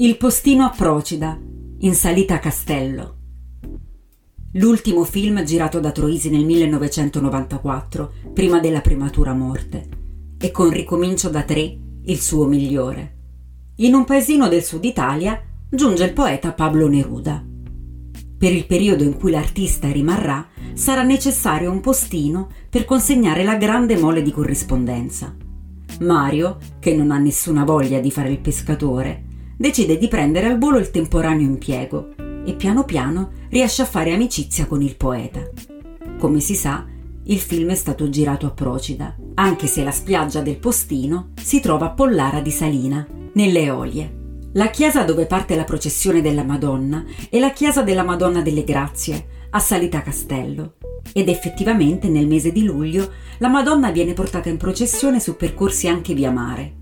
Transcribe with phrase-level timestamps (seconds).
[0.00, 1.36] Il postino a Procida,
[1.78, 3.16] in salita a Castello.
[4.52, 9.88] L'ultimo film girato da Troisi nel 1994, prima della prematura morte,
[10.38, 13.16] e con Ricomincio da tre, il suo migliore.
[13.78, 17.44] In un paesino del sud Italia giunge il poeta Pablo Neruda.
[18.38, 23.96] Per il periodo in cui l'artista rimarrà, sarà necessario un postino per consegnare la grande
[23.96, 25.34] mole di corrispondenza.
[26.02, 29.26] Mario, che non ha nessuna voglia di fare il pescatore,
[29.58, 32.14] decide di prendere al volo il temporaneo impiego
[32.46, 35.40] e piano piano riesce a fare amicizia con il poeta.
[36.16, 36.86] Come si sa,
[37.24, 41.86] il film è stato girato a Procida, anche se la spiaggia del postino si trova
[41.86, 44.16] a Pollara di Salina, nelle Eolie.
[44.52, 49.26] La chiesa dove parte la processione della Madonna è la chiesa della Madonna delle Grazie,
[49.50, 50.74] a Salita Castello.
[51.12, 56.14] Ed effettivamente nel mese di luglio la Madonna viene portata in processione su percorsi anche
[56.14, 56.77] via mare.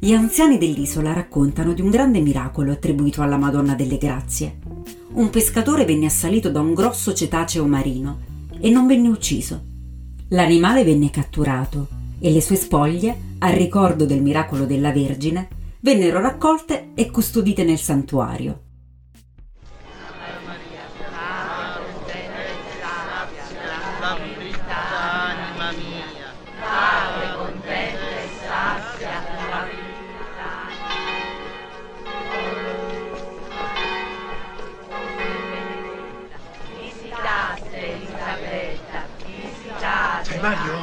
[0.00, 4.58] Gli anziani dell'isola raccontano di un grande miracolo attribuito alla Madonna delle Grazie.
[5.14, 8.18] Un pescatore venne assalito da un grosso cetaceo marino
[8.60, 9.60] e non venne ucciso.
[10.28, 11.88] L'animale venne catturato
[12.20, 15.48] e le sue spoglie, a ricordo del miracolo della Vergine,
[15.80, 18.66] vennero raccolte e custodite nel santuario.
[40.22, 40.78] Sei Mario?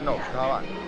[0.00, 0.78] No, stava avanti.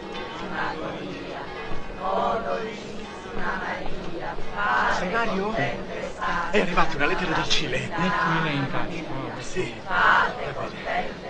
[4.98, 5.52] Sei Mario?
[5.52, 7.78] È arrivata una lettera dal Cile.
[7.78, 9.04] Lei in pace.
[9.40, 9.74] Sì.
[9.86, 11.21] Va bene.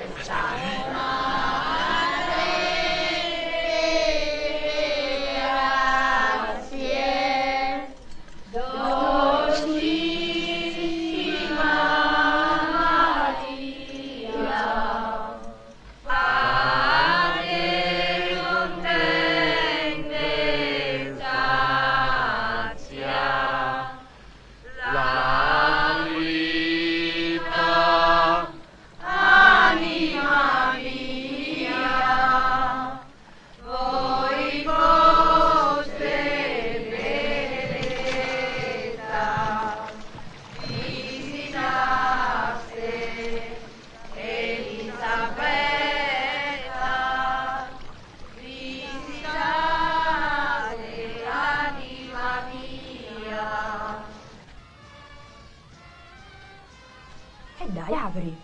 [57.62, 58.36] E dai, apri.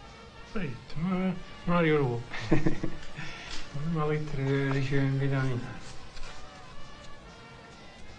[0.44, 1.34] Aspetta, ma
[1.64, 2.22] Mario Lu.
[3.92, 5.58] Una lettera che riceve in vita mia.